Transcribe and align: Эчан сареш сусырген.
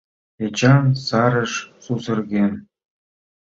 Эчан 0.45 0.83
сареш 1.07 1.53
сусырген. 1.83 2.53